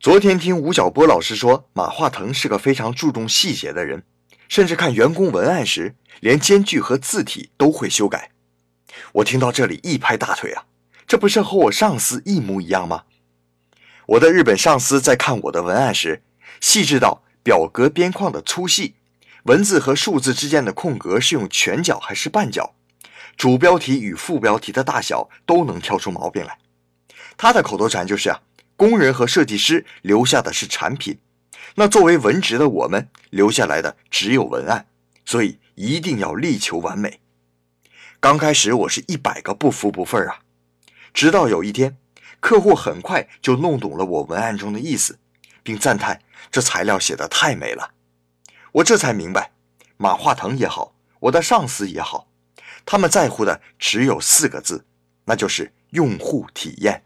[0.00, 4.02] 昨天听吴晓波老师说，马化腾是个非常注重细节的人，
[4.48, 8.30] 甚至看员工文案时，连间距和字体都会修改。
[9.12, 10.64] 我听到这里一拍大腿啊，
[11.06, 13.02] 这不是和我上司一模一样吗？
[14.06, 16.22] 我的日本上司在看我的文案时，
[16.62, 18.94] 细致到表格边框的粗细，
[19.42, 22.74] 文字和数字之间的空格是用全角还是半角，
[23.36, 26.56] 主标题与副标题的大小都能挑出毛病来。
[27.36, 28.40] 他的口头禅就是啊。
[28.80, 31.18] 工人和设计师留下的是产品，
[31.74, 34.86] 那作为文职的我们留下来的只有文案，
[35.26, 37.20] 所以一定要力求完美。
[38.20, 40.40] 刚开始我是一百个不服不忿啊，
[41.12, 41.98] 直到有一天，
[42.40, 45.18] 客户很快就弄懂了我文案中的意思，
[45.62, 47.90] 并赞叹这材料写的太美了。
[48.72, 49.52] 我这才明白，
[49.98, 52.28] 马化腾也好，我的上司也好，
[52.86, 54.86] 他们在乎的只有四个字，
[55.26, 57.04] 那就是用户体验。